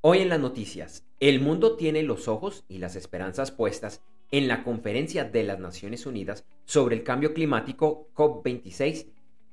[0.00, 4.62] Hoy en las noticias, el mundo tiene los ojos y las esperanzas puestas en la
[4.62, 9.08] conferencia de las Naciones Unidas sobre el cambio climático COP26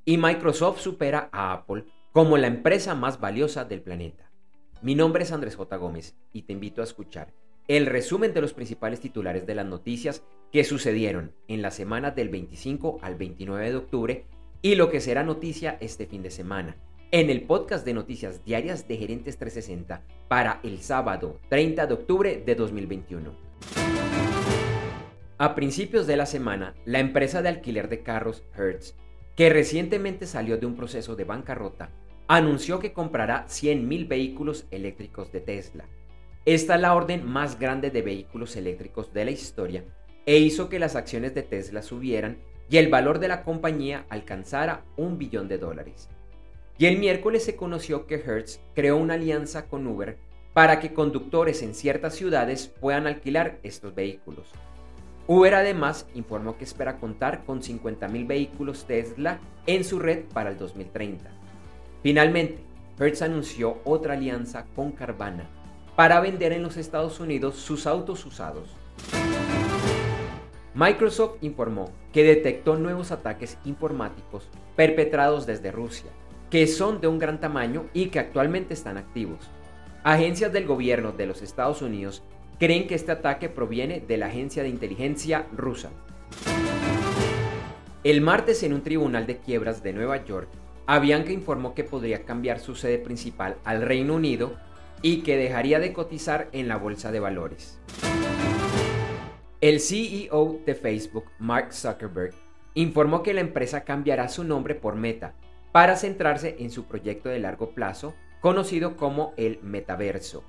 [0.05, 4.29] y Microsoft supera a Apple como la empresa más valiosa del planeta.
[4.83, 5.77] Mi nombre es Andrés J.
[5.77, 7.33] Gómez y te invito a escuchar
[7.67, 10.21] el resumen de los principales titulares de las noticias
[10.51, 14.25] que sucedieron en la semana del 25 al 29 de octubre
[14.61, 16.77] y lo que será noticia este fin de semana
[17.15, 22.43] en el podcast de noticias diarias de Gerentes 360 para el sábado 30 de octubre
[22.45, 23.33] de 2021.
[25.37, 28.95] A principios de la semana, la empresa de alquiler de carros Hertz,
[29.37, 31.89] que recientemente salió de un proceso de bancarrota,
[32.27, 35.85] anunció que comprará 100.000 vehículos eléctricos de Tesla.
[36.43, 39.85] Esta es la orden más grande de vehículos eléctricos de la historia
[40.25, 44.83] e hizo que las acciones de Tesla subieran y el valor de la compañía alcanzara
[44.97, 46.09] un billón de dólares.
[46.77, 50.17] Y el miércoles se conoció que Hertz creó una alianza con Uber
[50.53, 54.49] para que conductores en ciertas ciudades puedan alquilar estos vehículos.
[55.27, 60.57] Uber además informó que espera contar con 50.000 vehículos Tesla en su red para el
[60.57, 61.31] 2030.
[62.03, 62.59] Finalmente,
[62.99, 65.49] Hertz anunció otra alianza con Carvana
[65.95, 68.69] para vender en los Estados Unidos sus autos usados.
[70.73, 76.11] Microsoft informó que detectó nuevos ataques informáticos perpetrados desde Rusia
[76.49, 79.49] que son de un gran tamaño y que actualmente están activos.
[80.03, 82.23] Agencias del gobierno de los Estados Unidos
[82.59, 85.89] creen que este ataque proviene de la agencia de inteligencia rusa.
[88.03, 90.47] El martes en un tribunal de quiebras de Nueva York,
[90.85, 94.53] Avianca informó que podría cambiar su sede principal al Reino Unido
[95.01, 97.79] y que dejaría de cotizar en la bolsa de valores.
[99.59, 102.35] El CEO de Facebook, Mark Zuckerberg,
[102.75, 105.33] informó que la empresa cambiará su nombre por Meta
[105.75, 110.45] para centrarse en su proyecto de largo plazo conocido como el metaverso.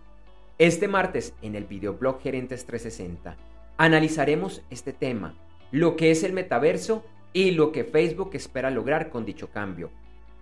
[0.57, 3.37] Este martes en el videoblog Gerentes 360
[3.77, 5.35] analizaremos este tema,
[5.73, 9.91] lo que es el metaverso y lo que Facebook espera lograr con dicho cambio.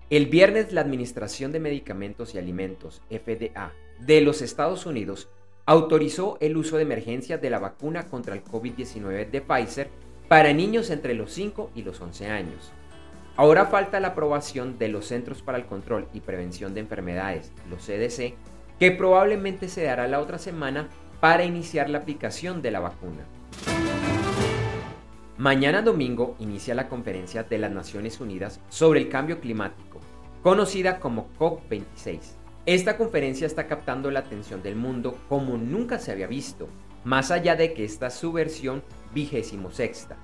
[0.09, 5.29] El viernes la Administración de Medicamentos y Alimentos, FDA, de los Estados Unidos
[5.67, 9.91] autorizó el uso de emergencia de la vacuna contra el COVID-19 de Pfizer
[10.27, 12.71] para niños entre los 5 y los 11 años.
[13.35, 17.85] Ahora falta la aprobación de los Centros para el Control y Prevención de Enfermedades, los
[17.85, 18.33] CDC,
[18.79, 20.89] que probablemente se dará la otra semana
[21.19, 23.27] para iniciar la aplicación de la vacuna.
[25.39, 30.01] Mañana domingo inicia la conferencia de las Naciones Unidas sobre el cambio climático,
[30.43, 32.19] conocida como COP26.
[32.65, 36.67] Esta conferencia está captando la atención del mundo como nunca se había visto,
[37.05, 38.83] más allá de que esta es su versión
[39.13, 40.17] vigésimo sexta.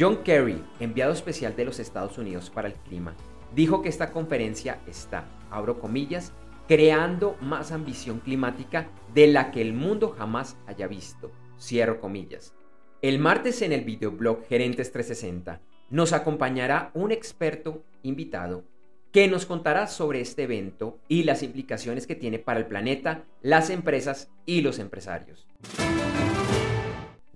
[0.00, 3.14] John Kerry, enviado especial de los Estados Unidos para el clima,
[3.54, 6.32] dijo que esta conferencia está, abro comillas,
[6.66, 12.52] creando más ambición climática de la que el mundo jamás haya visto, cierro comillas.
[13.04, 15.60] El martes en el videoblog Gerentes 360
[15.90, 18.64] nos acompañará un experto invitado
[19.12, 23.68] que nos contará sobre este evento y las implicaciones que tiene para el planeta, las
[23.68, 25.46] empresas y los empresarios.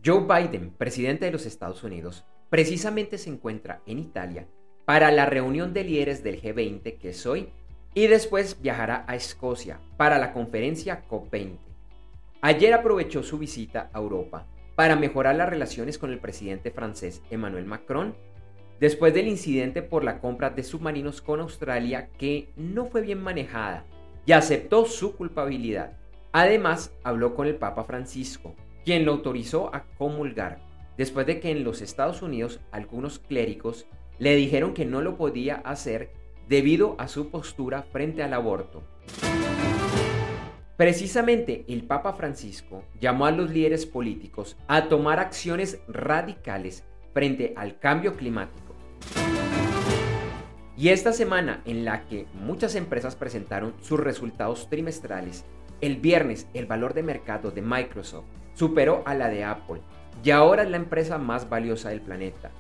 [0.03, 4.49] Joe Biden, presidente de los Estados Unidos, precisamente se encuentra en Italia
[4.87, 7.51] para la reunión de líderes del G20 que es hoy
[7.93, 11.59] y después viajará a Escocia para la conferencia COP20.
[12.41, 14.47] Ayer aprovechó su visita a Europa
[14.79, 18.15] para mejorar las relaciones con el presidente francés Emmanuel Macron
[18.79, 23.87] después del incidente por la compra de submarinos con Australia que no fue bien manejada
[24.25, 25.97] y aceptó su culpabilidad.
[26.31, 30.61] Además, habló con el Papa Francisco, quien lo autorizó a comulgar,
[30.97, 33.89] después de que en los Estados Unidos algunos clérigos
[34.21, 36.13] le dijeron que no lo podía hacer
[36.49, 38.85] debido a su postura frente al aborto.
[40.79, 47.81] Precisamente el Papa Francisco llamó a los líderes políticos a tomar acciones radicales frente al
[47.81, 48.77] cambio climático.
[50.77, 55.45] Y esta semana en la que muchas empresas presentaron sus resultados trimestrales,
[55.81, 59.81] el viernes el valor de mercado de Microsoft superó a la de Apple
[60.23, 62.53] y ahora es la empresa más valiosa del planeta.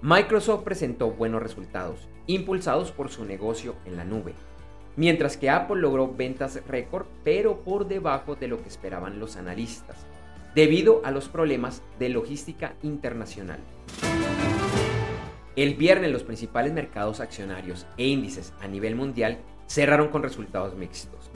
[0.00, 4.32] Microsoft presentó buenos resultados, impulsados por su negocio en la nube,
[4.98, 9.96] mientras que Apple logró ventas récord, pero por debajo de lo que esperaban los analistas,
[10.56, 13.60] debido a los problemas de logística internacional.
[15.54, 21.30] El viernes los principales mercados accionarios e índices a nivel mundial cerraron con resultados mixtos.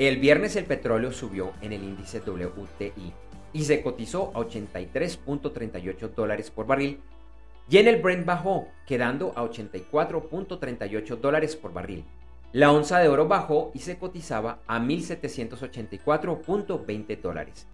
[0.00, 3.12] El viernes el petróleo subió en el índice WTI
[3.52, 6.98] y se cotizó a 83.38 dólares por barril
[7.68, 12.04] y en el Brent bajó, quedando a 84.38 dólares por barril.
[12.52, 17.66] La onza de oro bajó y se cotizaba a 1.784.20 dólares.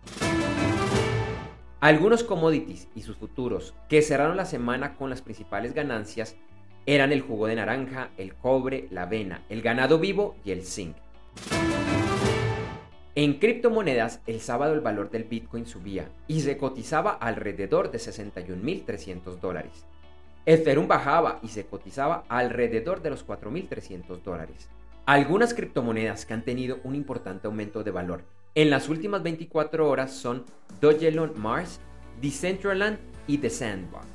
[1.81, 6.37] Algunos commodities y sus futuros que cerraron la semana con las principales ganancias
[6.87, 10.97] eran el jugo de naranja, el cobre, la avena, el ganado vivo y el zinc.
[13.15, 19.41] En criptomonedas, el sábado el valor del Bitcoin subía y se cotizaba alrededor de 61.300
[19.41, 19.85] dólares.
[20.47, 24.69] Ethereum bajaba y se cotizaba alrededor de los 4.300 dólares.
[25.07, 28.23] Algunas criptomonedas que han tenido un importante aumento de valor
[28.57, 30.45] en las últimas 24 horas son
[30.81, 31.81] Dogelon Mars,
[32.21, 32.99] Decentraland
[33.29, 34.07] y The Sandbox.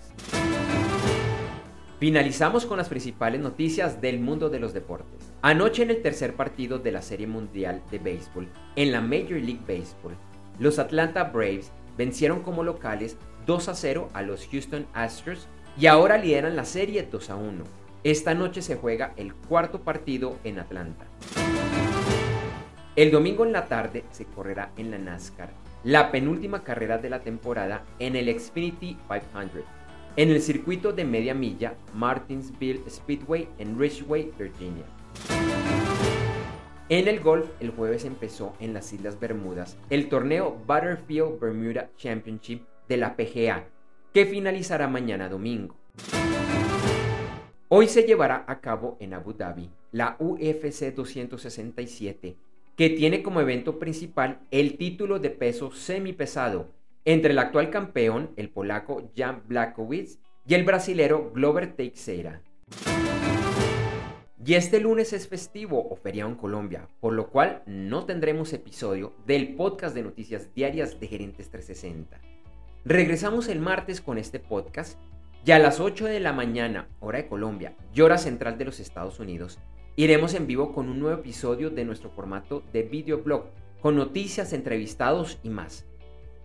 [1.99, 5.31] Finalizamos con las principales noticias del mundo de los deportes.
[5.41, 9.61] Anoche en el tercer partido de la Serie Mundial de Béisbol, en la Major League
[9.65, 10.17] Baseball,
[10.59, 13.15] los Atlanta Braves vencieron como locales
[13.45, 15.47] 2 a 0 a los Houston Astros
[15.79, 17.63] y ahora lideran la serie 2 a 1.
[18.03, 21.05] Esta noche se juega el cuarto partido en Atlanta.
[22.97, 25.49] El domingo en la tarde se correrá en la NASCAR,
[25.85, 29.63] la penúltima carrera de la temporada en el Xfinity 500
[30.17, 34.85] en el circuito de media milla Martinsville Speedway en Ridgeway, Virginia.
[36.87, 42.61] En el golf, el jueves empezó en las Islas Bermudas el torneo Butterfield Bermuda Championship
[42.87, 43.67] de la PGA,
[44.13, 45.75] que finalizará mañana domingo.
[47.67, 52.37] Hoy se llevará a cabo en Abu Dhabi la UFC 267,
[52.77, 56.69] que tiene como evento principal el título de peso semipesado
[57.05, 62.41] entre el actual campeón, el polaco Jan Blachowicz, y el brasilero Glover Teixeira.
[64.43, 69.13] Y este lunes es festivo o feriado en Colombia, por lo cual no tendremos episodio
[69.25, 72.19] del podcast de noticias diarias de Gerentes 360.
[72.83, 74.99] Regresamos el martes con este podcast
[75.43, 78.79] y a las 8 de la mañana, hora de Colombia y hora central de los
[78.79, 79.57] Estados Unidos,
[79.95, 83.45] iremos en vivo con un nuevo episodio de nuestro formato de videoblog,
[83.81, 85.85] con noticias, entrevistados y más.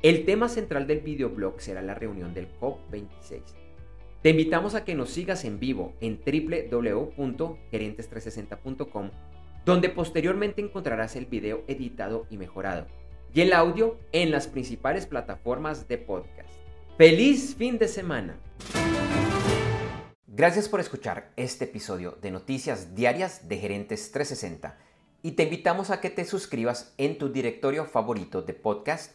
[0.02, 3.42] El tema central del videoblog será la reunión del COP26.
[4.22, 9.10] Te invitamos a que nos sigas en vivo en www.gerentes360.com,
[9.66, 12.86] donde posteriormente encontrarás el video editado y mejorado,
[13.34, 16.48] y el audio en las principales plataformas de podcast.
[16.96, 18.40] ¡Feliz fin de semana!
[20.26, 24.78] Gracias por escuchar este episodio de Noticias Diarias de Gerentes 360
[25.22, 29.14] y te invitamos a que te suscribas en tu directorio favorito de podcast